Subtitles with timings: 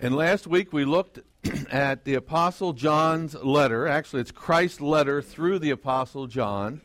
[0.00, 1.18] And last week we looked
[1.72, 3.88] at the Apostle John's letter.
[3.88, 6.82] Actually, it's Christ's letter through the Apostle John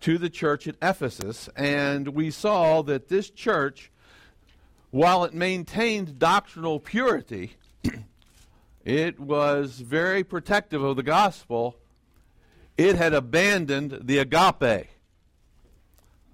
[0.00, 1.48] to the church at Ephesus.
[1.54, 3.92] And we saw that this church,
[4.90, 7.52] while it maintained doctrinal purity,
[8.84, 11.76] it was very protective of the gospel.
[12.76, 14.88] It had abandoned the agape.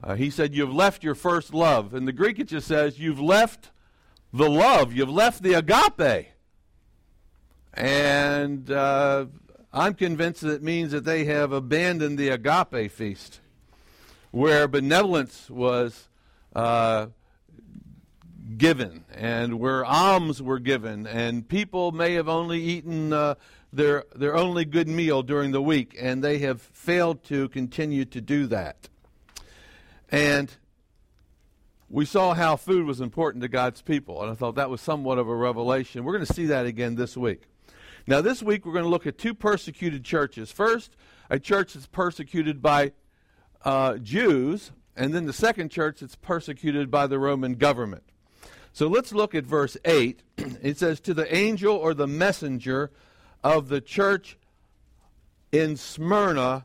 [0.02, 1.92] Uh, he said, You've left your first love.
[1.92, 3.71] In the Greek, it just says, You've left
[4.32, 4.92] the love.
[4.92, 6.28] You've left the agape.
[7.74, 9.26] And uh,
[9.72, 13.40] I'm convinced that it means that they have abandoned the agape feast,
[14.30, 16.08] where benevolence was
[16.54, 17.06] uh,
[18.58, 23.36] given and where alms were given, and people may have only eaten uh,
[23.72, 28.20] their, their only good meal during the week, and they have failed to continue to
[28.20, 28.90] do that.
[30.10, 30.54] And
[31.92, 35.18] we saw how food was important to God's people, and I thought that was somewhat
[35.18, 36.04] of a revelation.
[36.04, 37.42] We're going to see that again this week.
[38.06, 40.50] Now, this week we're going to look at two persecuted churches.
[40.50, 40.96] First,
[41.28, 42.92] a church that's persecuted by
[43.62, 48.04] uh, Jews, and then the second church that's persecuted by the Roman government.
[48.72, 50.22] So let's look at verse 8.
[50.62, 52.90] It says, To the angel or the messenger
[53.44, 54.38] of the church
[55.52, 56.64] in Smyrna,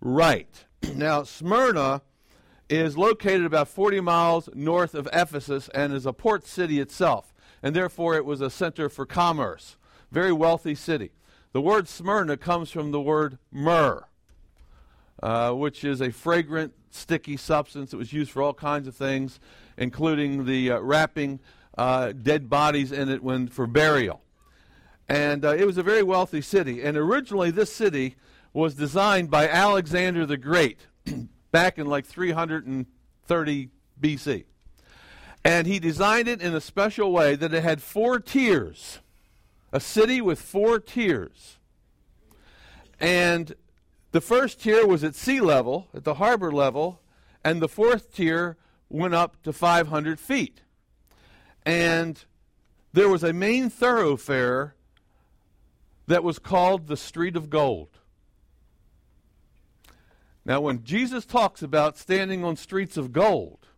[0.00, 0.64] write.
[0.96, 2.02] Now, Smyrna
[2.70, 7.74] is located about 40 miles north of Ephesus and is a port city itself, and
[7.74, 9.76] therefore it was a center for commerce.
[10.12, 11.10] Very wealthy city.
[11.52, 14.04] The word Smyrna comes from the word myrrh,
[15.20, 19.40] uh, which is a fragrant, sticky substance that was used for all kinds of things,
[19.76, 21.40] including the uh, wrapping
[21.76, 24.22] uh, dead bodies in it when for burial.
[25.08, 26.82] And uh, it was a very wealthy city.
[26.82, 28.14] And originally, this city
[28.52, 30.86] was designed by Alexander the Great.
[31.52, 33.68] back in like 330
[34.00, 34.44] BC.
[35.44, 39.00] And he designed it in a special way that it had four tiers
[39.72, 41.58] a city with four tiers.
[42.98, 43.54] And
[44.12, 47.00] the first tier was at sea level, at the harbor level,
[47.44, 48.56] and the fourth tier
[48.88, 50.62] went up to 500 feet.
[51.64, 52.24] And
[52.92, 54.74] there was a main thoroughfare
[56.08, 57.99] that was called the Street of Gold.
[60.50, 63.68] Now, when Jesus talks about standing on streets of gold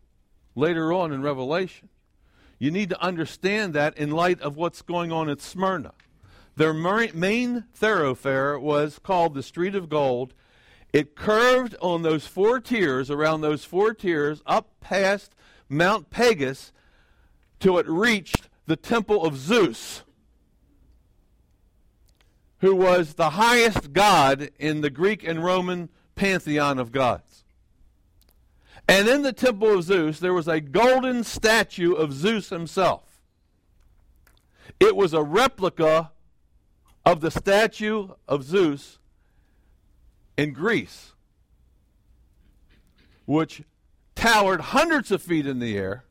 [0.55, 1.91] later on in Revelation,
[2.59, 5.93] you need to understand that in light of what's going on at Smyrna.
[6.57, 10.33] Their main thoroughfare was called the Street of Gold.
[10.95, 15.35] It curved on those four tiers, around those four tiers, up past
[15.69, 16.73] Mount Pegasus
[17.61, 20.05] till it reached the temple of Zeus,
[22.61, 25.91] who was the highest god in the Greek and Roman
[26.23, 27.43] pantheon of gods.
[28.87, 33.21] And in the temple of Zeus, there was a golden statue of Zeus himself.
[34.79, 36.13] It was a replica
[37.05, 39.01] of the statue of Zeus
[40.37, 41.11] in Greece,
[43.27, 43.65] which
[44.15, 46.05] towered hundreds of feet in the air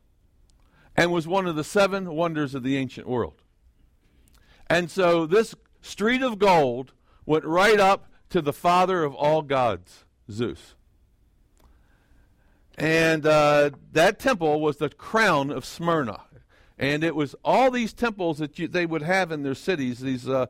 [0.94, 3.40] and was one of the seven wonders of the ancient world.
[4.66, 6.92] And so this street of gold
[7.24, 10.74] went right up to the father of all gods, Zeus.
[12.78, 16.22] And uh, that temple was the crown of Smyrna.
[16.78, 20.26] And it was all these temples that you, they would have in their cities, these,
[20.26, 20.46] uh,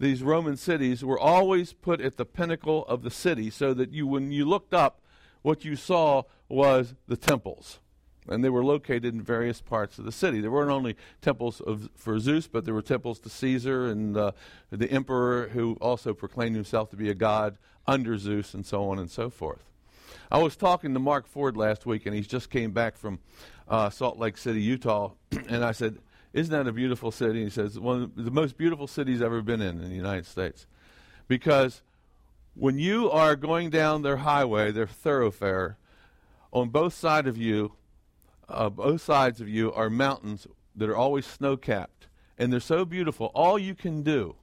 [0.00, 4.06] these Roman cities, were always put at the pinnacle of the city so that you,
[4.06, 5.02] when you looked up,
[5.42, 7.80] what you saw was the temples
[8.28, 10.40] and they were located in various parts of the city.
[10.40, 14.32] There weren't only temples of, for Zeus, but there were temples to Caesar and uh,
[14.70, 18.98] the emperor, who also proclaimed himself to be a god under Zeus, and so on
[18.98, 19.62] and so forth.
[20.30, 23.20] I was talking to Mark Ford last week, and he just came back from
[23.68, 25.12] uh, Salt Lake City, Utah,
[25.48, 25.98] and I said,
[26.32, 29.42] "Isn't that a beautiful city?" He says, "One of the most beautiful cities I've ever
[29.42, 30.66] been in in the United States,"
[31.28, 31.82] because
[32.54, 35.76] when you are going down their highway, their thoroughfare,
[36.52, 37.72] on both sides of you
[38.48, 42.08] uh, both sides of you are mountains that are always snow capped,
[42.38, 43.30] and they're so beautiful.
[43.34, 44.36] All you can do,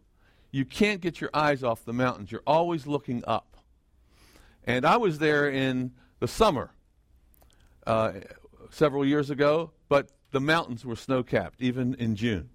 [0.52, 2.32] you can't get your eyes off the mountains.
[2.32, 3.58] You're always looking up.
[4.66, 6.72] And I was there in the summer
[7.86, 8.14] uh,
[8.70, 12.50] several years ago, but the mountains were snow capped, even in June.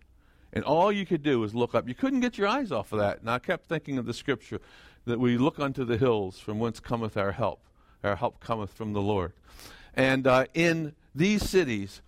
[0.53, 1.87] And all you could do was look up.
[1.87, 3.21] You couldn't get your eyes off of that.
[3.21, 4.61] And I kept thinking of the scripture
[5.05, 7.61] that we look unto the hills from whence cometh our help.
[8.03, 9.33] Our help cometh from the Lord.
[9.95, 12.03] And uh, in these cities,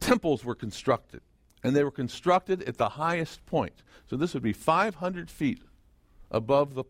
[0.00, 1.20] temples were constructed,
[1.62, 3.82] and they were constructed at the highest point.
[4.08, 5.62] So this would be 500 feet
[6.30, 6.84] above the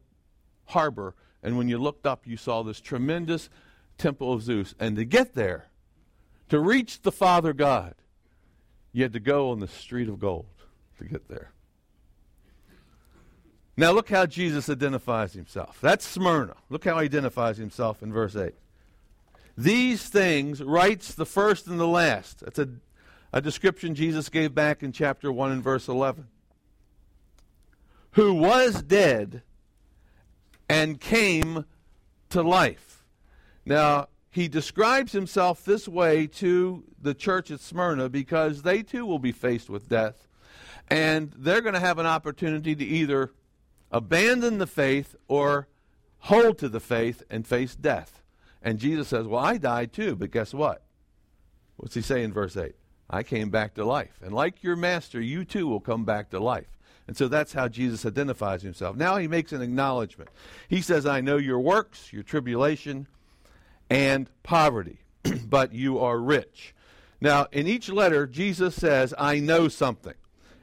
[0.67, 3.49] harbor, and when you looked up, you saw this tremendous
[3.99, 4.75] temple of Zeus.
[4.79, 5.67] And to get there,
[6.49, 7.95] to reach the Father God,
[8.97, 10.47] You had to go on the street of gold
[10.97, 11.53] to get there.
[13.77, 15.77] Now, look how Jesus identifies himself.
[15.83, 16.55] That's Smyrna.
[16.71, 18.55] Look how he identifies himself in verse 8.
[19.57, 22.41] These things writes the first and the last.
[22.41, 22.69] That's a,
[23.33, 26.27] a description Jesus gave back in chapter 1 and verse 11.
[28.13, 29.43] Who was dead
[30.69, 31.65] and came
[32.31, 33.05] to life.
[33.65, 39.19] Now, he describes himself this way to the church at Smyrna because they too will
[39.19, 40.29] be faced with death.
[40.89, 43.33] And they're going to have an opportunity to either
[43.91, 45.69] abandon the faith or
[46.19, 48.23] hold to the faith and face death.
[48.63, 50.83] And Jesus says, Well, I died too, but guess what?
[51.77, 52.75] What's he say in verse 8?
[53.09, 54.19] I came back to life.
[54.23, 56.67] And like your master, you too will come back to life.
[57.07, 58.97] And so that's how Jesus identifies himself.
[58.97, 60.31] Now he makes an acknowledgement.
[60.69, 63.07] He says, I know your works, your tribulation,
[63.89, 64.99] and poverty,
[65.47, 66.75] but you are rich.
[67.21, 70.15] Now, in each letter, Jesus says, I know something.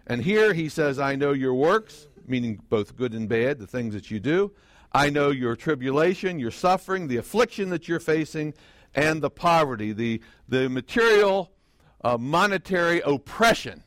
[0.06, 3.94] And here he says, I know your works, meaning both good and bad, the things
[3.94, 4.51] that you do.
[4.94, 8.54] I know your tribulation, your suffering, the affliction that you're facing,
[8.94, 11.51] and the poverty, the, the material,
[12.04, 13.84] uh, monetary oppression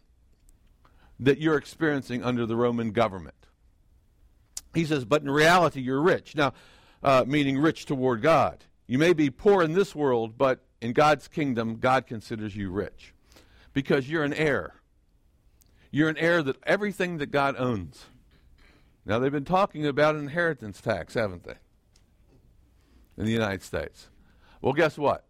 [1.21, 3.35] that you're experiencing under the Roman government.
[4.75, 6.35] He says, but in reality, you're rich.
[6.35, 6.53] Now,
[7.03, 8.65] uh, meaning rich toward God.
[8.87, 13.15] You may be poor in this world, but in God's kingdom, God considers you rich
[13.73, 14.75] because you're an heir.
[15.91, 18.07] You're an heir that everything that God owns.
[19.07, 21.55] Now, they've been talking about inheritance tax, haven't they?
[23.17, 24.09] In the United States.
[24.61, 25.25] Well, guess what?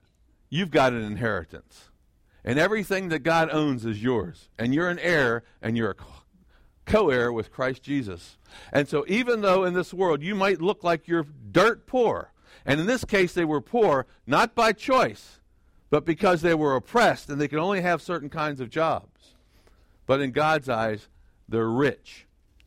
[0.49, 1.91] You've got an inheritance.
[2.43, 4.49] And everything that God owns is yours.
[4.59, 8.39] And you're an heir, and you're a co heir with Christ Jesus.
[8.73, 12.33] And so, even though in this world you might look like you're dirt poor,
[12.65, 15.41] and in this case they were poor not by choice,
[15.91, 19.35] but because they were oppressed and they could only have certain kinds of jobs.
[20.07, 21.09] But in God's eyes,
[21.49, 22.26] they're rich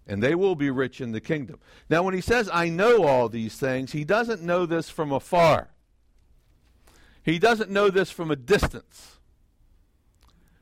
[0.10, 1.60] and they will be rich in the kingdom.
[1.88, 5.70] Now, when he says, I know all these things, he doesn't know this from afar.
[7.22, 9.20] He doesn't know this from a distance.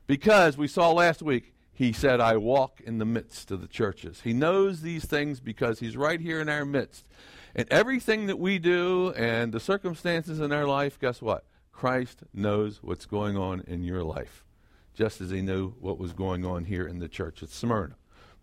[0.06, 4.20] Because we saw last week, he said, I walk in the midst of the churches.
[4.22, 7.06] He knows these things because he's right here in our midst.
[7.54, 11.44] And everything that we do and the circumstances in our life, guess what?
[11.72, 14.44] Christ knows what's going on in your life,
[14.92, 17.94] just as he knew what was going on here in the church at Smyrna.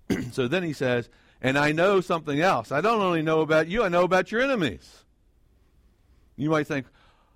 [0.32, 1.10] so then he says,
[1.42, 2.72] and I know something else.
[2.72, 5.04] I don't only know about you, I know about your enemies.
[6.38, 6.88] You might think,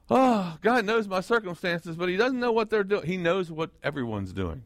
[0.10, 3.06] oh, God knows my circumstances, but he doesn't know what they're doing.
[3.06, 4.64] He knows what everyone's doing.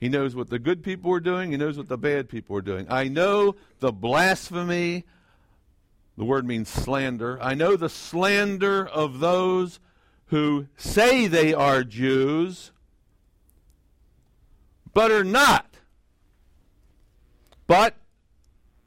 [0.00, 1.50] He knows what the good people are doing.
[1.50, 2.86] He knows what the bad people are doing.
[2.90, 5.04] I know the blasphemy.
[6.16, 7.42] The word means slander.
[7.42, 9.80] I know the slander of those
[10.26, 12.70] who say they are Jews,
[14.92, 15.73] but are not
[17.66, 17.96] but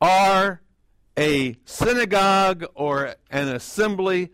[0.02, 0.62] are
[1.18, 4.30] a synagogue or an assembly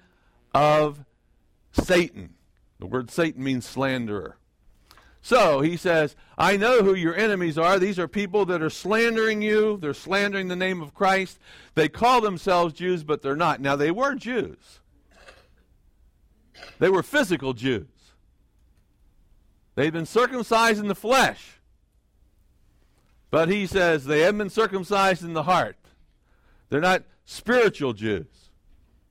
[0.54, 1.06] of
[1.72, 2.36] Satan.
[2.80, 4.38] The word Satan means slanderer.
[5.22, 7.80] So he says, I know who your enemies are.
[7.80, 9.78] These are people that are slandering you.
[9.78, 11.40] They're slandering the name of Christ.
[11.76, 13.62] They call themselves Jews, but they're not.
[13.62, 14.82] Now, they were Jews,
[16.80, 17.88] they were physical Jews.
[19.76, 21.60] They'd been circumcised in the flesh.
[23.34, 25.76] But he says they haven't been circumcised in the heart.
[26.70, 28.28] They're not spiritual Jews.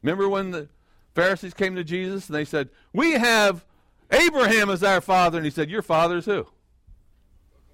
[0.01, 0.69] Remember when the
[1.13, 3.65] Pharisees came to Jesus and they said, We have
[4.13, 5.39] Abraham as our father.
[5.39, 6.47] And he said, Your father's who?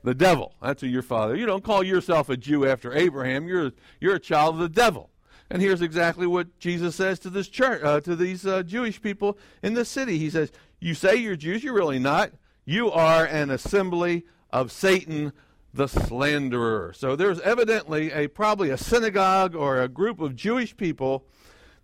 [0.02, 0.54] The devil.
[0.62, 1.36] That's who your father.
[1.36, 3.46] You don't call yourself a Jew after Abraham.
[3.46, 5.10] You're, you're a child of the devil.
[5.50, 9.36] And here's exactly what Jesus says to this church, uh, to these uh, Jewish people
[9.62, 10.16] in the city.
[10.16, 10.50] He says,
[10.80, 12.32] "You say you're Jews, you're really not.
[12.64, 15.34] You are an assembly of Satan,
[15.72, 16.92] the slanderer.
[16.92, 21.26] So there's evidently a probably a synagogue or a group of Jewish people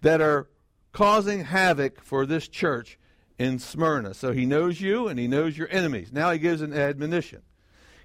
[0.01, 0.49] that are
[0.93, 2.99] causing havoc for this church
[3.39, 4.15] in Smyrna.
[4.15, 6.13] So he knows you and he knows your enemies.
[6.13, 7.43] Now he gives an admonition.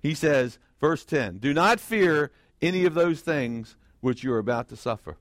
[0.02, 2.32] He says, verse 10, Do not fear
[2.62, 5.18] any of those things which you are about to suffer.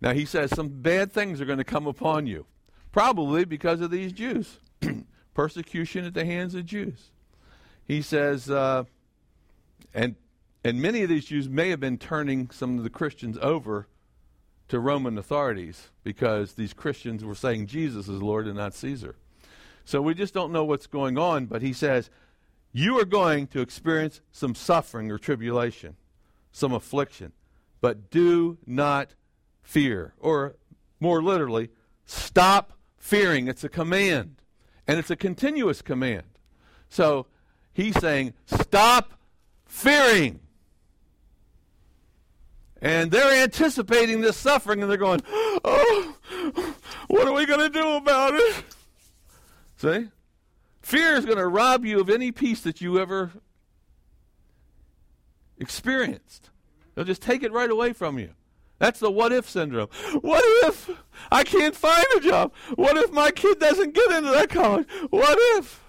[0.00, 2.46] Now he says some bad things are going to come upon you,
[2.92, 4.58] probably because of these Jews.
[5.34, 7.10] Persecution at the hands of Jews
[7.86, 8.84] he says, uh,
[9.94, 10.16] and
[10.64, 13.86] and many of these Jews may have been turning some of the Christians over
[14.66, 19.14] to Roman authorities because these Christians were saying Jesus is Lord and not Caesar.
[19.84, 22.10] So we just don't know what's going on, but he says,
[22.72, 25.94] You are going to experience some suffering or tribulation,
[26.50, 27.30] some affliction,
[27.80, 29.14] but do not
[29.62, 30.14] fear.
[30.18, 30.56] Or
[30.98, 31.70] more literally,
[32.06, 33.46] stop fearing.
[33.46, 34.42] It's a command,
[34.88, 36.24] and it's a continuous command.
[36.88, 37.26] So
[37.76, 39.12] He's saying, stop
[39.66, 40.40] fearing.
[42.80, 45.20] And they're anticipating this suffering and they're going,
[45.62, 46.16] oh,
[47.08, 48.64] what are we going to do about it?
[49.76, 50.08] See?
[50.80, 53.32] Fear is going to rob you of any peace that you ever
[55.58, 56.48] experienced.
[56.94, 58.30] They'll just take it right away from you.
[58.78, 59.88] That's the what if syndrome.
[60.22, 60.88] What if
[61.30, 62.54] I can't find a job?
[62.74, 64.88] What if my kid doesn't get into that college?
[65.10, 65.82] What if?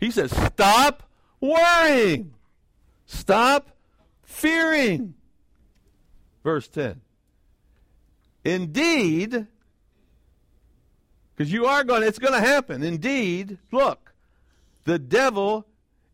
[0.00, 1.02] He says, stop
[1.40, 2.34] worrying.
[3.06, 3.70] Stop
[4.22, 5.14] fearing.
[6.44, 7.00] Verse 10.
[8.44, 9.46] Indeed,
[11.34, 12.82] because you are going, it's going to happen.
[12.82, 14.12] Indeed, look,
[14.84, 15.66] the devil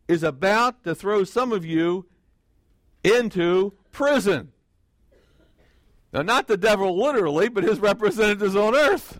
[0.07, 2.05] is about to throw some of you
[3.03, 4.51] into prison.
[6.11, 9.19] Now, not the devil literally, but his representatives on earth.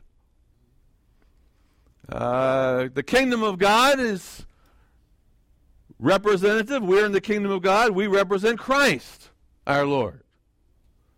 [2.08, 4.46] Uh, the kingdom of God is
[6.06, 6.84] representative.
[6.84, 7.92] We're in the kingdom of God.
[7.92, 9.32] We represent Christ,
[9.66, 10.22] our Lord.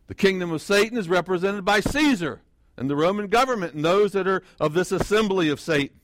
[0.08, 2.42] The kingdom of Satan is represented by Caesar
[2.78, 6.00] and the Roman government and those that are of this assembly of Satan.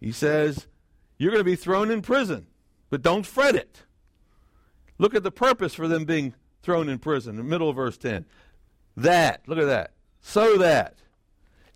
[0.00, 0.66] He says,
[1.18, 2.46] You're going to be thrown in prison,
[2.88, 3.82] but don't fret it.
[4.98, 7.98] Look at the purpose for them being thrown in prison, in the middle of verse
[7.98, 8.24] 10.
[8.96, 9.92] That, look at that.
[10.22, 10.94] So that,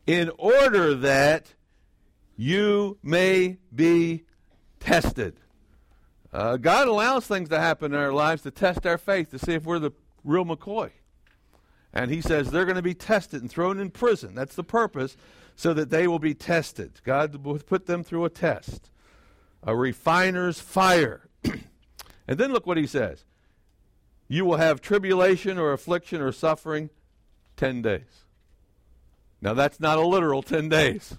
[0.06, 1.52] in order that
[2.34, 4.24] you may be
[4.80, 5.36] tested.
[6.32, 9.54] Uh, God allows things to happen in our lives to test our faith, to see
[9.54, 9.92] if we're the
[10.24, 10.90] real McCoy.
[11.92, 14.34] And he says they're going to be tested and thrown in prison.
[14.34, 15.16] That's the purpose,
[15.56, 17.00] so that they will be tested.
[17.04, 18.90] God will put them through a test,
[19.62, 21.28] a refiner's fire.
[21.44, 23.24] and then look what he says
[24.28, 26.90] You will have tribulation or affliction or suffering
[27.56, 28.24] 10 days.
[29.42, 31.16] Now, that's not a literal 10 days.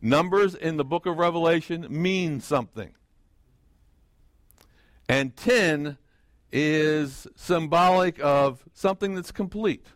[0.00, 2.94] Numbers in the book of Revelation mean something.
[5.08, 5.98] And 10
[6.52, 9.86] is symbolic of something that's complete.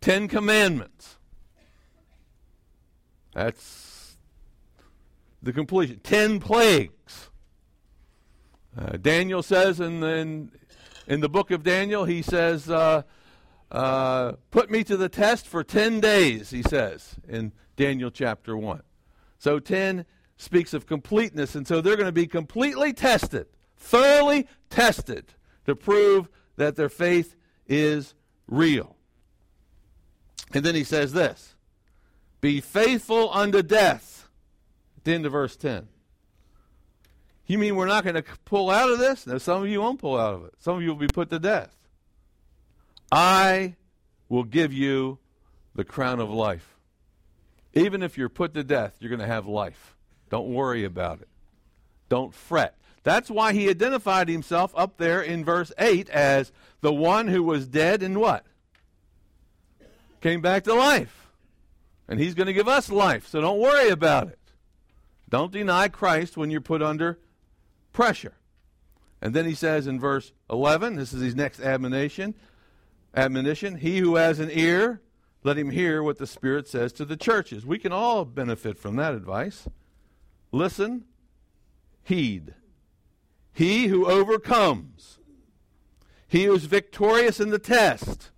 [0.00, 1.16] Ten Commandments.
[3.32, 4.16] That's
[5.42, 6.00] the completion.
[6.00, 7.30] Ten plagues.
[8.76, 10.50] Uh, Daniel says in, in,
[11.06, 13.02] in the book of Daniel, he says, uh,
[13.70, 18.82] uh, Put me to the test for ten days, he says in Daniel chapter 1.
[19.38, 25.34] So 10 speaks of completeness, and so they're going to be completely tested, thoroughly tested
[25.64, 28.14] to prove that their faith is
[28.46, 28.96] real.
[30.52, 31.54] And then he says this
[32.40, 34.28] Be faithful unto death.
[34.98, 35.88] At the end of verse 10.
[37.46, 39.26] You mean we're not going to pull out of this?
[39.26, 40.54] No, some of you won't pull out of it.
[40.58, 41.76] Some of you will be put to death.
[43.12, 43.76] I
[44.28, 45.18] will give you
[45.74, 46.76] the crown of life.
[47.72, 49.95] Even if you're put to death, you're going to have life.
[50.30, 51.28] Don't worry about it.
[52.08, 52.76] Don't fret.
[53.02, 57.68] That's why he identified himself up there in verse 8 as the one who was
[57.68, 58.44] dead and what?
[60.20, 61.28] Came back to life.
[62.08, 64.38] And he's going to give us life, so don't worry about it.
[65.28, 67.18] Don't deny Christ when you're put under
[67.92, 68.34] pressure.
[69.20, 72.34] And then he says in verse 11, this is his next admonition,
[73.14, 75.00] admonition, he who has an ear,
[75.42, 77.64] let him hear what the Spirit says to the churches.
[77.64, 79.68] We can all benefit from that advice.
[80.56, 81.04] Listen,
[82.02, 82.54] heed.
[83.52, 85.18] He who overcomes,
[86.26, 88.30] he who is victorious in the test,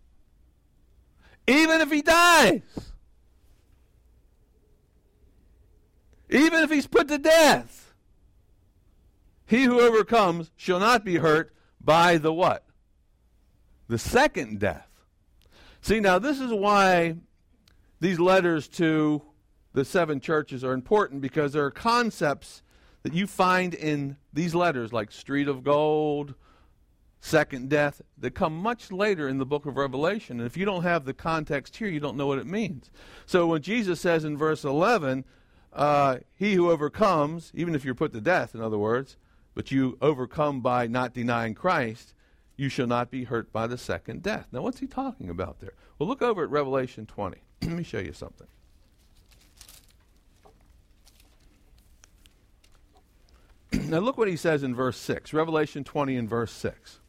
[1.46, 2.62] even if he dies,
[6.28, 7.94] even if he's put to death,
[9.46, 12.64] he who overcomes shall not be hurt by the what?
[13.86, 14.88] The second death.
[15.82, 17.14] See, now this is why
[18.00, 19.22] these letters to
[19.72, 22.62] the seven churches are important because there are concepts
[23.02, 26.34] that you find in these letters, like street of gold,
[27.20, 30.40] second death, that come much later in the book of Revelation.
[30.40, 32.90] And if you don't have the context here, you don't know what it means.
[33.26, 35.24] So when Jesus says in verse 11,
[35.72, 39.16] uh, He who overcomes, even if you're put to death, in other words,
[39.54, 42.14] but you overcome by not denying Christ,
[42.56, 44.48] you shall not be hurt by the second death.
[44.52, 45.74] Now, what's he talking about there?
[45.98, 47.38] Well, look over at Revelation 20.
[47.62, 48.48] Let me show you something.
[53.88, 57.00] Now look what he says in verse 6, Revelation 20 and verse 6.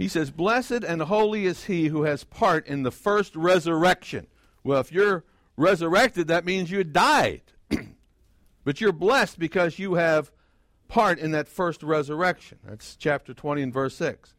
[0.00, 4.28] He says, Blessed and holy is he who has part in the first resurrection.
[4.64, 5.24] Well, if you're
[5.58, 7.42] resurrected, that means you died.
[8.64, 10.30] but you're blessed because you have
[10.88, 12.58] part in that first resurrection.
[12.64, 14.34] That's chapter 20 and verse 6.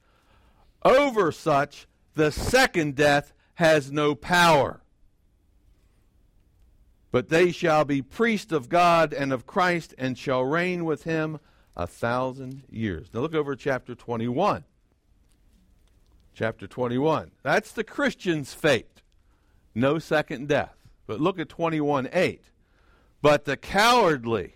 [0.84, 4.81] Over such, the second death has no power.
[7.12, 11.40] But they shall be priests of God and of Christ and shall reign with him
[11.76, 13.08] a thousand years.
[13.14, 14.64] Now look over chapter 21.
[16.34, 17.32] Chapter 21.
[17.44, 19.02] That's the Christian's fate.
[19.76, 20.76] No second death.
[21.06, 22.42] But look at 21 8.
[23.22, 24.56] But the cowardly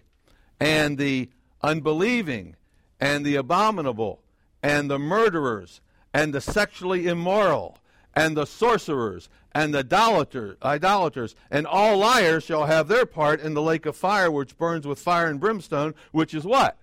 [0.60, 1.30] and the
[1.62, 2.56] unbelieving
[3.00, 4.22] and the abominable
[4.64, 5.82] and the murderers
[6.14, 7.78] and the sexually immoral
[8.16, 13.54] and the sorcerers and the idolater, idolaters and all liars shall have their part in
[13.54, 16.78] the lake of fire which burns with fire and brimstone, which is what?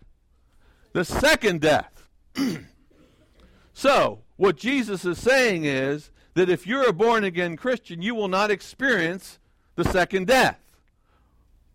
[0.92, 2.08] The second death.
[3.72, 8.28] so, what Jesus is saying is that if you're a born again Christian, you will
[8.28, 9.38] not experience
[9.74, 10.58] the second death.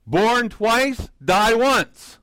[0.05, 2.17] Born twice, die once.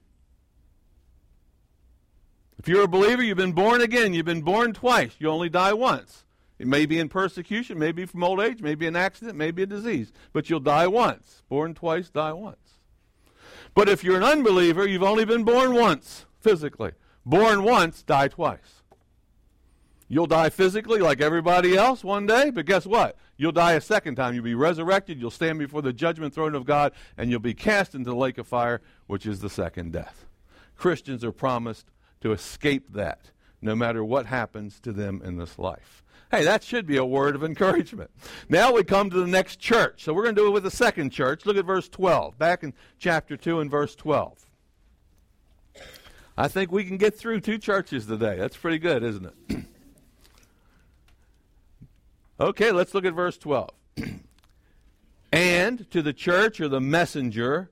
[2.59, 4.14] If you're a believer, you've been born again.
[4.14, 5.12] You've been born twice.
[5.19, 6.24] You only die once.
[6.58, 10.12] It may be in persecution, maybe from old age, maybe an accident, maybe a disease.
[10.32, 11.42] But you'll die once.
[11.49, 12.78] Born twice, die once.
[13.75, 16.92] But if you're an unbeliever, you've only been born once, physically.
[17.26, 18.82] Born once, die twice.
[20.06, 23.16] You'll die physically like everybody else one day, but guess what?
[23.37, 24.34] You'll die a second time.
[24.34, 27.96] You'll be resurrected, you'll stand before the judgment throne of God, and you'll be cast
[27.96, 30.26] into the lake of fire, which is the second death.
[30.76, 36.03] Christians are promised to escape that, no matter what happens to them in this life.
[36.35, 38.11] Hey, that should be a word of encouragement.
[38.49, 40.03] Now we come to the next church.
[40.03, 41.47] So we're going to do it with the second church.
[41.47, 44.45] Look at verse 12, back in chapter 2 and verse 12.
[46.37, 48.35] I think we can get through two churches today.
[48.35, 49.59] That's pretty good, isn't it?
[52.41, 53.71] Okay, let's look at verse 12.
[55.33, 57.71] and to the church or the messenger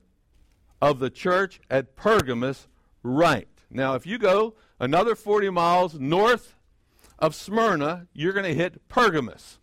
[0.80, 2.68] of the church at Pergamus,
[3.02, 3.48] write.
[3.70, 6.54] Now, if you go another 40 miles north
[7.22, 9.58] of Smyrna, you're going to hit Pergamus.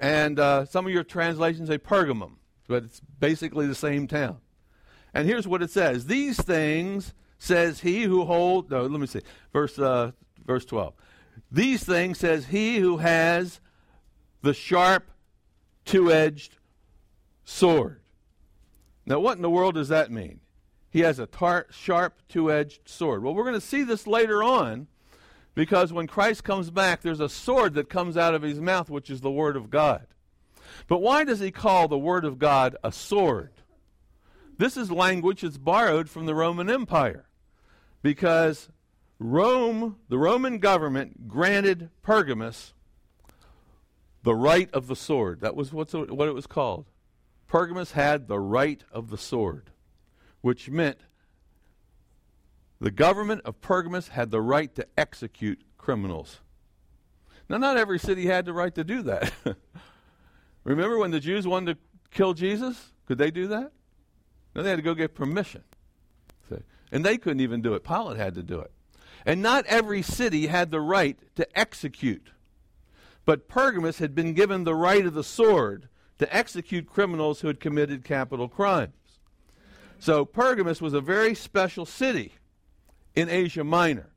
[0.00, 2.32] And uh, some of your translations say Pergamum,
[2.66, 4.38] but it's basically the same town.
[5.14, 9.20] And here's what it says These things says he who holds, no, let me see,
[9.52, 10.10] verse, uh,
[10.44, 10.94] verse 12.
[11.50, 13.60] These things says he who has
[14.42, 15.12] the sharp,
[15.84, 16.56] two edged
[17.44, 18.00] sword.
[19.06, 20.40] Now, what in the world does that mean?
[20.90, 23.22] He has a tar- sharp, two edged sword.
[23.22, 24.88] Well, we're going to see this later on
[25.54, 29.10] because when Christ comes back, there's a sword that comes out of his mouth, which
[29.10, 30.06] is the Word of God.
[30.88, 33.52] But why does he call the Word of God a sword?
[34.58, 37.26] This is language that's borrowed from the Roman Empire
[38.02, 38.68] because
[39.18, 42.72] Rome, the Roman government, granted Pergamus
[44.22, 45.40] the right of the sword.
[45.42, 46.86] That was what it was called.
[47.46, 49.70] Pergamus had the right of the sword,
[50.40, 50.98] which meant
[52.80, 56.40] the government of Pergamus had the right to execute criminals.
[57.48, 59.32] Now, not every city had the right to do that.
[60.64, 62.92] Remember when the Jews wanted to kill Jesus?
[63.06, 63.72] Could they do that?
[64.54, 65.62] No, they had to go get permission.
[66.48, 66.56] See?
[66.90, 67.84] And they couldn't even do it.
[67.84, 68.72] Pilate had to do it.
[69.26, 72.30] And not every city had the right to execute
[73.24, 77.60] but Pergamus had been given the right of the sword to execute criminals who had
[77.60, 78.92] committed capital crimes.
[79.98, 82.34] So Pergamus was a very special city
[83.14, 84.10] in Asia Minor.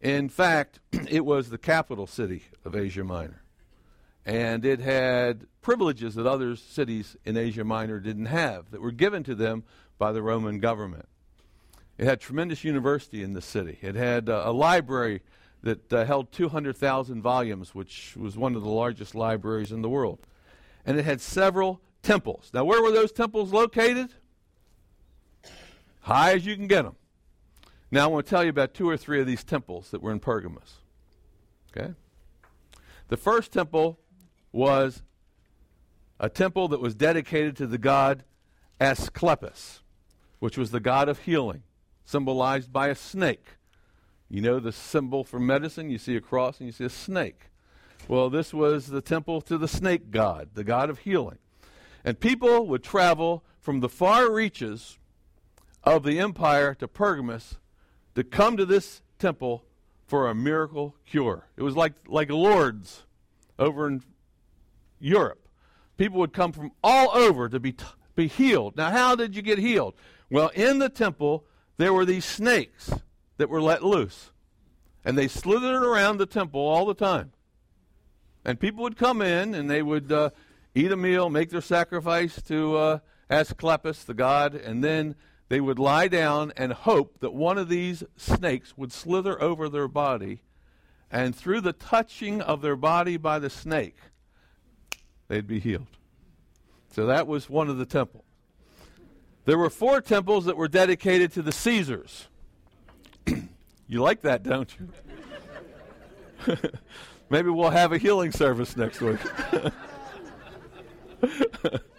[0.00, 3.42] In fact, it was the capital city of Asia Minor.
[4.24, 9.24] And it had privileges that other cities in Asia Minor didn't have that were given
[9.24, 9.64] to them
[9.96, 11.08] by the Roman government.
[11.96, 13.78] It had tremendous university in the city.
[13.80, 15.22] It had uh, a library
[15.62, 20.20] that uh, held 200,000 volumes, which was one of the largest libraries in the world.
[20.86, 22.50] And it had several temples.
[22.54, 24.10] Now, where were those temples located?
[26.00, 26.96] High as you can get them.
[27.90, 30.12] Now, I want to tell you about two or three of these temples that were
[30.12, 30.82] in Pergamus.
[31.76, 31.94] Okay?
[33.08, 33.98] The first temple
[34.52, 35.02] was
[36.20, 38.24] a temple that was dedicated to the god
[38.80, 39.82] Asclepius,
[40.38, 41.62] which was the god of healing,
[42.04, 43.56] symbolized by a snake.
[44.28, 45.90] You know the symbol for medicine?
[45.90, 47.50] You see a cross and you see a snake.
[48.06, 51.38] Well, this was the temple to the snake god, the god of healing.
[52.04, 54.98] And people would travel from the far reaches
[55.82, 57.56] of the empire to Pergamus
[58.18, 59.64] to come to this temple
[60.08, 61.46] for a miracle cure.
[61.56, 63.04] It was like, like Lourdes
[63.60, 64.02] over in
[64.98, 65.46] Europe.
[65.96, 67.84] People would come from all over to be, t-
[68.16, 68.76] be healed.
[68.76, 69.94] Now, how did you get healed?
[70.30, 71.44] Well, in the temple,
[71.76, 72.90] there were these snakes
[73.36, 74.32] that were let loose.
[75.04, 77.30] And they slithered around the temple all the time.
[78.44, 80.30] And people would come in and they would uh,
[80.74, 82.98] eat a meal, make their sacrifice to uh,
[83.30, 85.14] Asclepius, the god, and then
[85.48, 89.88] they would lie down and hope that one of these snakes would slither over their
[89.88, 90.42] body.
[91.10, 93.96] And through the touching of their body by the snake,
[95.28, 95.86] they'd be healed.
[96.92, 98.24] So that was one of the temples.
[99.46, 102.28] There were four temples that were dedicated to the Caesars.
[103.26, 104.74] you like that, don't
[106.46, 106.56] you?
[107.30, 109.18] Maybe we'll have a healing service next week.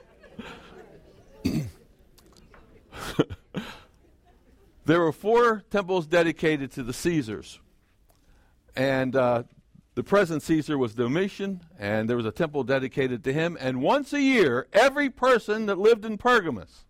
[4.89, 7.59] there were four temples dedicated to the Caesars.
[8.75, 9.43] And uh,
[9.93, 13.55] the present Caesar was Domitian, and there was a temple dedicated to him.
[13.59, 16.85] And once a year, every person that lived in Pergamus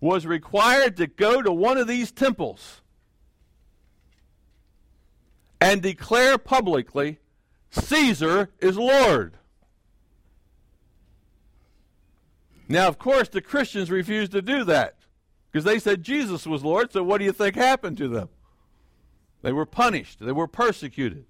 [0.00, 2.80] was required to go to one of these temples
[5.60, 7.20] and declare publicly
[7.70, 9.38] Caesar is Lord.
[12.68, 14.96] Now, of course, the Christians refused to do that
[15.54, 18.28] because they said Jesus was Lord, so what do you think happened to them?
[19.42, 21.26] They were punished, they were persecuted.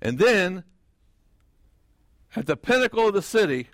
[0.00, 0.64] And then,
[2.34, 3.68] at the pinnacle of the city,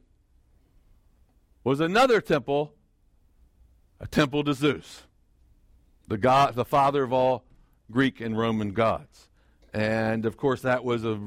[1.62, 2.74] was another temple,
[4.00, 5.04] a temple to Zeus,
[6.09, 7.44] the god, the father of all
[7.88, 9.28] Greek and Roman gods.
[9.72, 11.20] And of course, that was a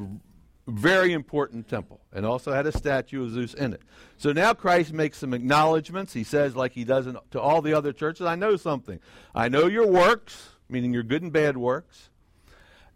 [0.68, 3.82] very important temple and also had a statue of Zeus in it.
[4.18, 6.14] So now Christ makes some acknowledgments.
[6.14, 9.00] He says, like he does in, to all the other churches, I know something.
[9.34, 12.10] I know your works, meaning your good and bad works.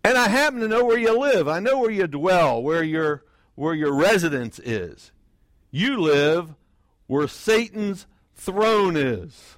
[0.04, 1.48] And I happen to know where you live.
[1.48, 3.24] I know where you dwell, where your,
[3.56, 5.12] where your residence is.
[5.70, 6.56] You live
[7.08, 9.58] where Satan's throne is,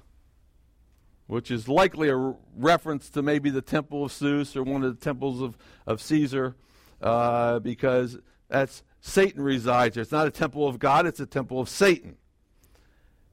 [1.26, 5.04] which is likely a reference to maybe the temple of Zeus or one of the
[5.04, 6.54] temples of, of Caesar,
[7.00, 10.02] uh, because that's Satan resides there.
[10.02, 12.16] It's not a temple of God, it's a temple of Satan.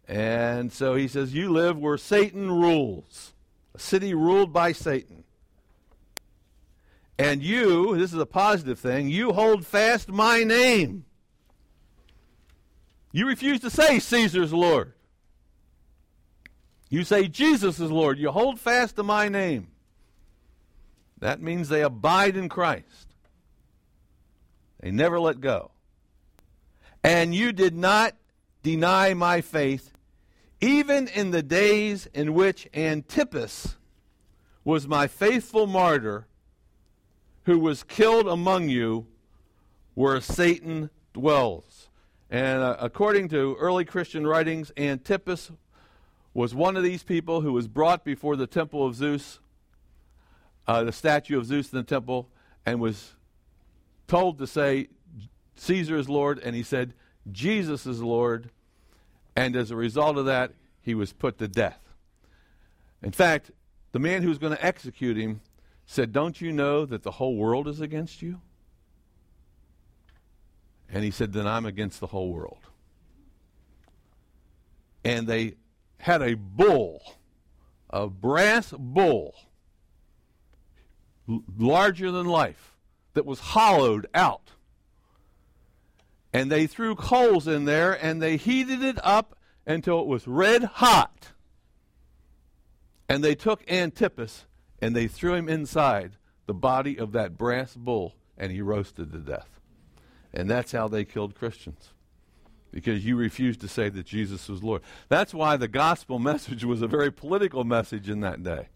[0.07, 3.33] And so he says, You live where Satan rules,
[3.73, 5.23] a city ruled by Satan.
[7.17, 11.05] And you, this is a positive thing, you hold fast my name.
[13.11, 14.93] You refuse to say Caesar's Lord.
[16.89, 18.19] You say Jesus is Lord.
[18.19, 19.67] You hold fast to my name.
[21.19, 23.10] That means they abide in Christ.
[24.81, 25.71] They never let go.
[27.03, 28.15] And you did not
[28.63, 29.93] deny my faith,
[30.59, 33.77] even in the days in which Antipas
[34.63, 36.27] was my faithful martyr
[37.45, 39.07] who was killed among you
[39.93, 41.89] where Satan dwells.
[42.29, 45.51] And uh, according to early Christian writings, Antipas
[46.33, 49.39] was one of these people who was brought before the temple of Zeus,
[50.67, 52.29] uh, the statue of Zeus in the temple,
[52.65, 53.15] and was
[54.11, 54.89] told to say,
[55.55, 56.93] Caesar is Lord, and he said,
[57.31, 58.49] Jesus is Lord.
[59.37, 61.79] And as a result of that, he was put to death.
[63.01, 63.51] In fact,
[63.93, 65.39] the man who was going to execute him
[65.85, 68.41] said, Don't you know that the whole world is against you?
[70.89, 72.67] And he said, Then I'm against the whole world.
[75.05, 75.53] And they
[75.99, 77.01] had a bull,
[77.89, 79.35] a brass bull,
[81.29, 82.70] l- larger than life,
[83.13, 84.51] that was hollowed out.
[86.33, 90.63] And they threw coals in there and they heated it up until it was red
[90.63, 91.29] hot.
[93.09, 94.45] And they took Antipas
[94.81, 96.13] and they threw him inside
[96.47, 99.59] the body of that brass bull, and he roasted to death.
[100.33, 101.93] And that's how they killed Christians.
[102.71, 104.81] Because you refused to say that Jesus was Lord.
[105.07, 108.69] That's why the gospel message was a very political message in that day.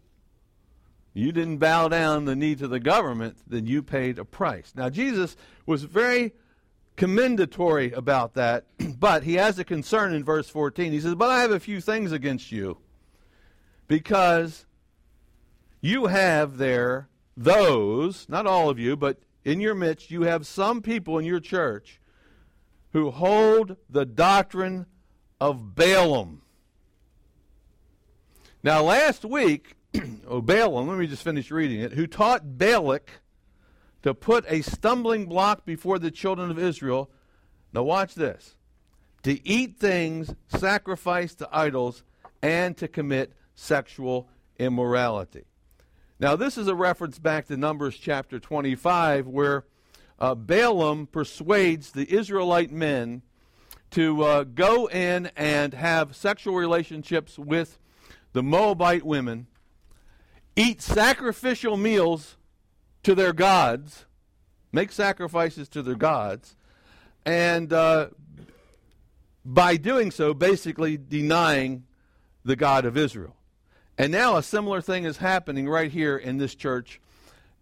[1.17, 4.73] You didn't bow down the knee to the government, then you paid a price.
[4.75, 6.33] Now, Jesus was very
[6.97, 8.65] commendatory about that,
[8.99, 10.91] but he has a concern in verse 14.
[10.91, 12.79] He says, But I have a few things against you,
[13.87, 14.65] because
[15.79, 20.81] you have there those, not all of you, but in your midst, you have some
[20.81, 22.01] people in your church
[22.91, 24.85] who hold the doctrine
[25.39, 26.41] of Balaam.
[28.63, 29.74] Now, last week,
[30.27, 33.09] oh, Balaam, let me just finish reading it, who taught Balak
[34.03, 37.09] to put a stumbling block before the children of Israel.
[37.73, 38.55] Now, watch this
[39.23, 42.03] to eat things sacrificed to idols
[42.41, 44.29] and to commit sexual
[44.59, 45.45] immorality.
[46.19, 49.65] Now, this is a reference back to Numbers chapter 25, where
[50.19, 53.21] uh, Balaam persuades the Israelite men
[53.91, 57.79] to uh, go in and have sexual relationships with
[58.33, 59.47] the Moabite women,
[60.55, 62.37] eat sacrificial meals
[63.03, 64.05] to their gods,
[64.71, 66.55] make sacrifices to their gods,
[67.25, 68.07] and uh,
[69.43, 71.83] by doing so, basically denying
[72.43, 73.35] the God of Israel.
[73.97, 76.99] And now a similar thing is happening right here in this church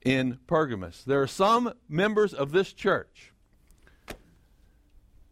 [0.03, 1.03] in Pergamus.
[1.03, 3.31] There are some members of this church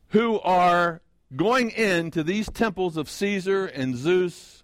[0.10, 1.02] who are
[1.36, 4.64] going into these temples of Caesar and Zeus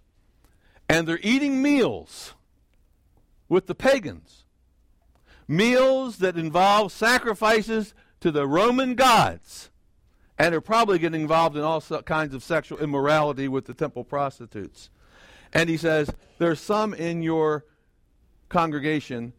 [0.88, 2.34] And they're eating meals
[3.48, 4.44] with the pagans.
[5.46, 9.70] Meals that involve sacrifices to the Roman gods.
[10.38, 14.88] And are probably getting involved in all kinds of sexual immorality with the temple prostitutes.
[15.52, 17.64] And he says, There's some in your
[18.48, 19.32] congregation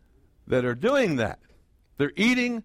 [0.48, 1.39] that are doing that.
[1.98, 2.63] They're eating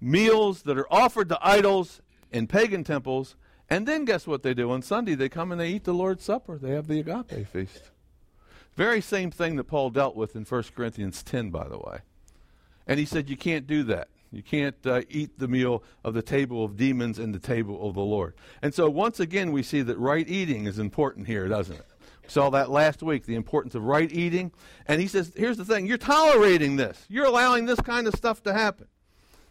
[0.00, 3.36] meals that are offered to idols in pagan temples.
[3.68, 4.70] And then guess what they do?
[4.70, 6.58] On Sunday, they come and they eat the Lord's Supper.
[6.58, 7.90] They have the agape feast.
[8.78, 11.98] Very same thing that Paul dealt with in 1 Corinthians 10, by the way.
[12.86, 14.06] And he said, You can't do that.
[14.30, 17.96] You can't uh, eat the meal of the table of demons and the table of
[17.96, 18.34] the Lord.
[18.62, 21.86] And so, once again, we see that right eating is important here, doesn't it?
[22.22, 24.52] We saw that last week, the importance of right eating.
[24.86, 28.44] And he says, Here's the thing you're tolerating this, you're allowing this kind of stuff
[28.44, 28.86] to happen.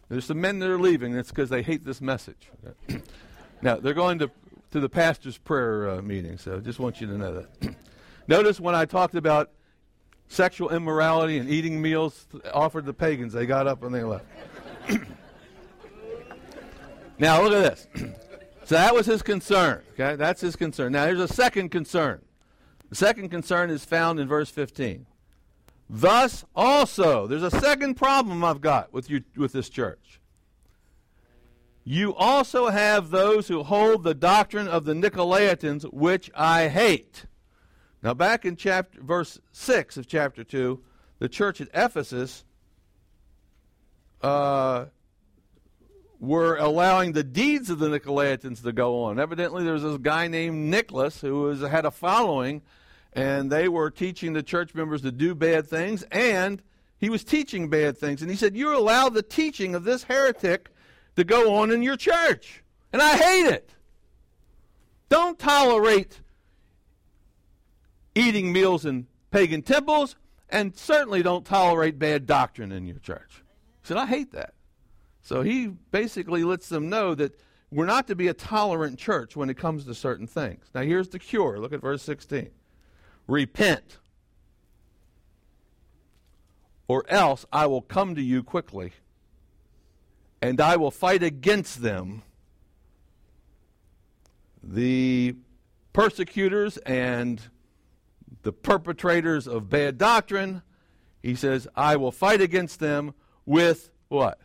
[0.08, 2.48] There's some men that are leaving, it's because they hate this message.
[3.60, 4.30] now, they're going to,
[4.70, 7.76] to the pastor's prayer uh, meeting, so I just want you to know that.
[8.28, 9.50] Notice when I talked about
[10.28, 14.26] sexual immorality and eating meals offered to pagans, they got up and they left.
[17.18, 17.88] now, look at this.
[18.64, 19.82] so that was his concern.
[19.94, 20.92] Okay, that's his concern.
[20.92, 22.20] Now, here's a second concern.
[22.90, 25.06] The second concern is found in verse 15.
[25.88, 30.20] Thus also, there's a second problem I've got with you with this church.
[31.82, 37.24] You also have those who hold the doctrine of the Nicolaitans, which I hate.
[38.02, 40.82] Now, back in chapter verse six of chapter two,
[41.18, 42.44] the church at Ephesus
[44.22, 44.86] uh,
[46.20, 49.18] were allowing the deeds of the Nicolaitans to go on.
[49.18, 52.62] Evidently, there was this guy named Nicholas who was, had a following
[53.12, 56.62] and they were teaching the church members to do bad things, and
[56.98, 58.22] he was teaching bad things.
[58.22, 60.70] And he said, You allow the teaching of this heretic
[61.16, 62.62] to go on in your church.
[62.92, 63.70] And I hate it.
[65.08, 66.20] Don't tolerate
[68.18, 70.16] eating meals in pagan temples,
[70.48, 73.42] and certainly don't tolerate bad doctrine in your church.
[73.82, 74.54] He said, I hate that.
[75.22, 77.38] So he basically lets them know that
[77.70, 80.64] we're not to be a tolerant church when it comes to certain things.
[80.74, 81.58] Now, here's the cure.
[81.58, 82.50] Look at verse 16.
[83.26, 83.98] Repent,
[86.86, 88.94] or else I will come to you quickly,
[90.40, 92.22] and I will fight against them.
[94.62, 95.36] The
[95.92, 97.42] persecutors and
[98.42, 100.62] the perpetrators of bad doctrine,
[101.22, 104.38] he says, I will fight against them with what?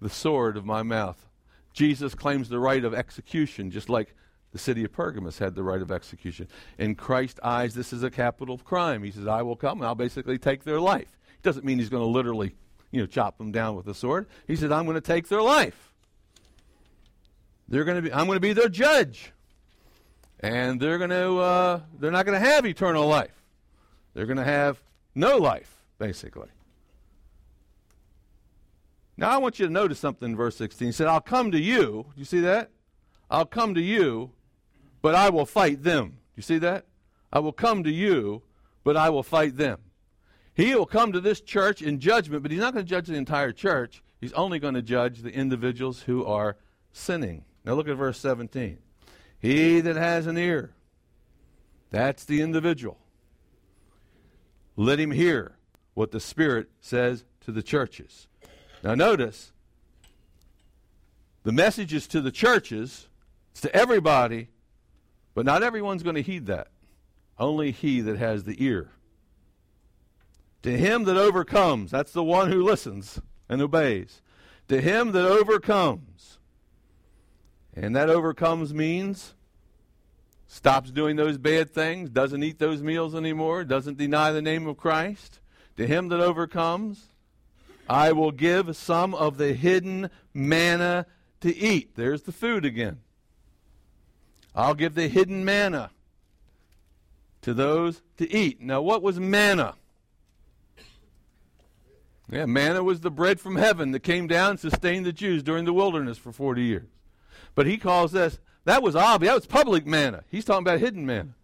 [0.00, 1.26] The sword of my mouth.
[1.72, 4.14] Jesus claims the right of execution, just like
[4.52, 6.48] the city of Pergamus had the right of execution.
[6.78, 9.02] In Christ's eyes, this is a capital crime.
[9.02, 11.18] He says, I will come and I'll basically take their life.
[11.34, 12.54] It doesn't mean he's going to literally,
[12.90, 14.26] you know, chop them down with a sword.
[14.46, 15.92] He said, I'm going to take their life.
[17.68, 19.32] They're going to be, I'm going to be their judge.
[20.40, 23.42] And they're going to, uh, they're not going to have eternal life.
[24.14, 24.82] They're going to have
[25.14, 26.48] no life, basically.
[29.16, 30.88] Now, I want you to notice something in verse 16.
[30.88, 32.06] He said, I'll come to you.
[32.16, 32.70] You see that?
[33.30, 34.32] I'll come to you
[35.06, 36.18] but I will fight them.
[36.34, 36.84] You see that?
[37.32, 38.42] I will come to you,
[38.82, 39.78] but I will fight them.
[40.52, 43.14] He will come to this church in judgment, but he's not going to judge the
[43.14, 44.02] entire church.
[44.20, 46.56] He's only going to judge the individuals who are
[46.92, 47.44] sinning.
[47.64, 48.78] Now look at verse 17.
[49.46, 50.74] He that has an ear,
[51.92, 52.98] that's the individual.
[54.74, 55.56] Let him hear
[55.94, 58.26] what the Spirit says to the churches.
[58.82, 59.52] Now notice,
[61.44, 63.06] the message is to the churches,
[63.52, 64.48] it's to everybody,
[65.32, 66.72] but not everyone's going to heed that.
[67.38, 68.90] Only he that has the ear.
[70.62, 74.22] To him that overcomes, that's the one who listens and obeys.
[74.66, 76.40] To him that overcomes.
[77.72, 79.34] And that overcomes means
[80.48, 84.76] stops doing those bad things, doesn't eat those meals anymore, doesn't deny the name of
[84.76, 85.40] Christ.
[85.76, 87.08] To him that overcomes,
[87.88, 91.06] I will give some of the hidden manna
[91.40, 91.96] to eat.
[91.96, 93.00] There's the food again.
[94.54, 95.90] I'll give the hidden manna
[97.42, 98.60] to those to eat.
[98.60, 99.74] Now, what was manna?
[102.30, 105.64] Yeah, manna was the bread from heaven that came down and sustained the Jews during
[105.64, 106.88] the wilderness for 40 years.
[107.54, 110.22] But he calls this, that was obvious, that was public manna.
[110.30, 111.34] He's talking about hidden manna.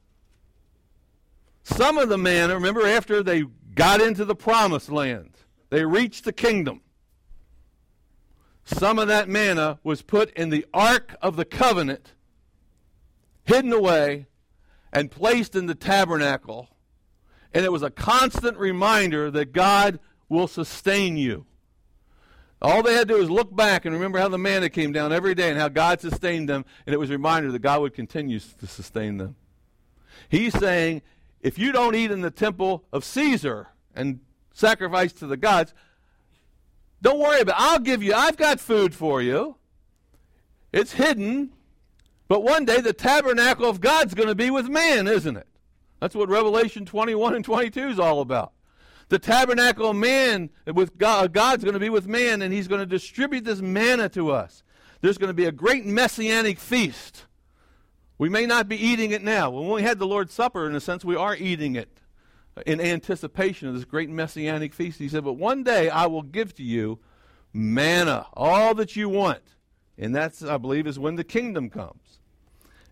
[1.65, 5.31] Some of the manna, remember, after they got into the promised land,
[5.71, 6.83] they reached the kingdom.
[8.65, 12.13] Some of that manna was put in the Ark of the Covenant
[13.45, 14.27] hidden away,
[14.93, 16.69] and placed in the tabernacle.
[17.53, 21.47] And it was a constant reminder that God will sustain you.
[22.63, 25.13] All they had to do was look back and remember how the manna came down
[25.13, 27.93] every day and how God sustained them, and it was a reminder that God would
[27.93, 29.35] continue to sustain them.
[30.29, 31.03] He's saying,
[31.41, 34.21] if you don't eat in the temple of Caesar and
[34.53, 35.75] sacrifice to the gods,
[37.03, 37.63] don't worry about it.
[37.63, 39.57] I'll give you, I've got food for you.
[40.73, 41.53] It's hidden.
[42.29, 45.49] But one day the tabernacle of God's going to be with man, isn't it?
[46.01, 48.53] That's what Revelation 21 and 22 is all about.
[49.13, 52.81] The tabernacle of man with God, God's going to be with man, and he's going
[52.81, 54.63] to distribute this manna to us.
[55.03, 57.27] There's going to be a great messianic feast.
[58.17, 59.51] We may not be eating it now.
[59.51, 61.99] When we had the Lord's Supper, in a sense, we are eating it
[62.65, 64.99] in anticipation of this great messianic feast.
[64.99, 66.99] He said, But one day I will give to you
[67.53, 69.43] manna, all that you want.
[69.99, 72.19] And that's, I believe, is when the kingdom comes.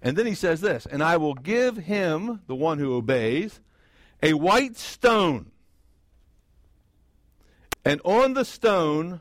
[0.02, 3.60] And then he says this, And I will give him, the one who obeys,
[4.22, 5.49] a white stone.
[7.84, 9.20] And on the stone,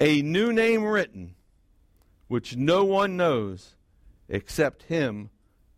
[0.00, 1.34] a new name written,
[2.28, 3.76] which no one knows
[4.28, 5.30] except him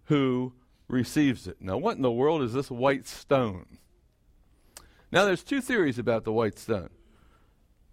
[0.05, 0.53] who
[0.89, 1.57] receives it.
[1.61, 3.79] Now, what in the world is this white stone?
[5.11, 6.91] Now, there's two theories about the white stone.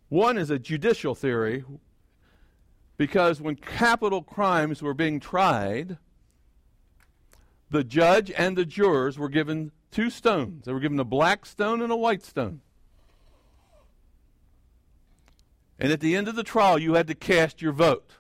[0.08, 1.64] One is a judicial theory,
[2.98, 5.98] because when capital crimes were being tried,
[7.70, 10.66] the judge and the jurors were given two stones.
[10.66, 12.62] They were given a black stone and a white stone.
[15.80, 18.18] And at the end of the trial, you had to cast your vote.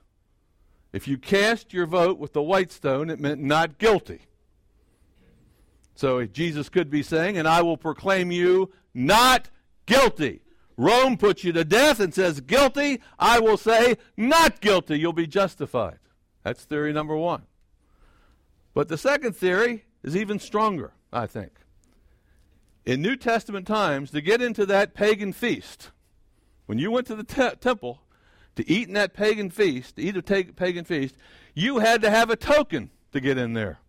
[0.93, 4.21] If you cast your vote with the white stone, it meant not guilty.
[5.93, 9.49] So Jesus could be saying, and I will proclaim you not
[9.85, 10.41] guilty.
[10.77, 13.01] Rome puts you to death and says guilty.
[13.19, 14.97] I will say not guilty.
[14.97, 15.99] You'll be justified.
[16.43, 17.43] That's theory number one.
[18.73, 21.51] But the second theory is even stronger, I think.
[22.85, 25.91] In New Testament times, to get into that pagan feast,
[26.69, 27.99] when you went to the te- temple
[28.55, 31.15] to eat in that pagan feast, to eat a pagan feast,
[31.55, 33.79] you had to have a token to get in there.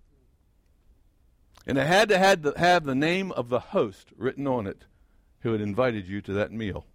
[1.66, 4.86] And it had to have the, have the name of the host written on it
[5.40, 6.86] who had invited you to that meal.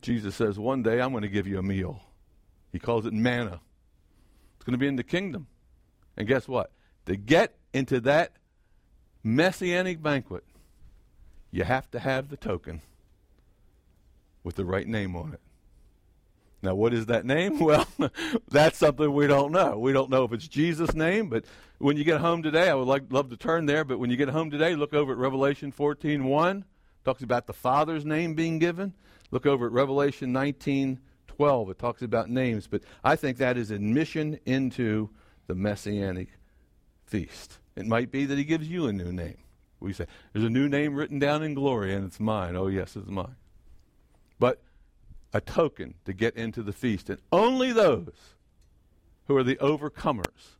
[0.00, 2.00] Jesus says, One day I'm going to give you a meal.
[2.72, 3.60] He calls it manna.
[4.56, 5.46] It's going to be in the kingdom.
[6.16, 6.72] And guess what?
[7.06, 8.32] To get into that
[9.22, 10.42] messianic banquet,
[11.52, 12.82] you have to have the token
[14.44, 15.40] with the right name on it.
[16.62, 17.58] Now, what is that name?
[17.62, 17.86] Well,
[18.48, 19.78] that's something we don't know.
[19.78, 21.44] We don't know if it's Jesus' name, but
[21.78, 24.16] when you get home today, I would like love to turn there, but when you
[24.16, 26.64] get home today, look over at Revelation 14:1.
[27.04, 28.94] Talks about the Father's name being given.
[29.32, 31.70] Look over at Revelation 19:12.
[31.70, 35.10] It talks about names, but I think that is admission into
[35.48, 36.28] the messianic
[37.04, 37.58] feast.
[37.74, 39.38] It might be that he gives you a new name.
[39.80, 42.54] We say, There's a new name written down in glory, and it's mine.
[42.54, 43.36] Oh, yes, it's mine.
[44.42, 44.60] But
[45.32, 48.34] a token to get into the feast, and only those
[49.28, 50.56] who are the overcomers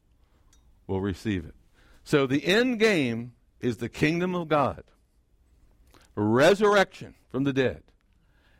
[0.86, 1.56] will receive it.
[2.04, 4.84] So the end game is the kingdom of God,
[6.14, 7.82] resurrection from the dead,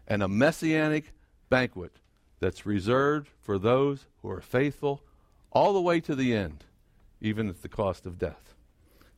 [0.08, 1.12] and a messianic
[1.48, 1.92] banquet
[2.40, 5.02] that's reserved for those who are faithful
[5.52, 6.64] all the way to the end,
[7.20, 8.54] even at the cost of death.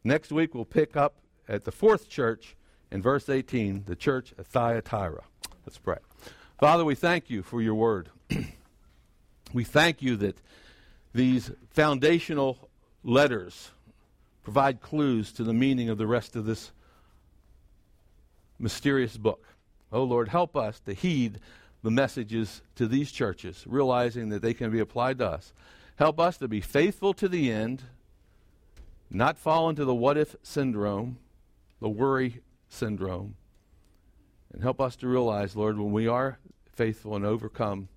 [0.05, 1.15] Next week, we'll pick up
[1.49, 2.57] at the fourth church
[2.91, 5.23] in verse 18, the church of Thyatira.
[5.67, 5.99] Let's pray.
[6.59, 8.11] Father, we thank you for your word.
[9.53, 10.37] we thank you that
[11.15, 12.69] these foundational
[13.03, 13.71] letters
[14.43, 16.71] provide clues to the meaning of the rest of this
[18.59, 19.47] mysterious book.
[19.91, 21.41] Oh Lord, help us to heed
[21.83, 25.53] the messages to these churches, realizing that they can be applied to us.
[25.97, 27.83] Help us to be faithful to the end,
[29.11, 31.19] not fall into the what if syndrome,
[31.81, 33.37] the worry syndrome.
[34.55, 36.39] And help us to realize, Lord, when we are
[36.73, 37.89] faithful and overcome,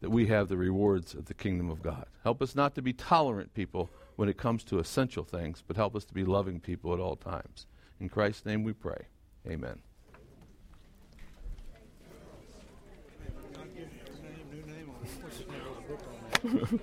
[0.00, 2.06] that we have the rewards of the kingdom of God.
[2.22, 5.94] Help us not to be tolerant people when it comes to essential things, but help
[5.94, 7.66] us to be loving people at all times.
[8.00, 9.08] In Christ's name we pray.
[9.46, 9.80] Amen.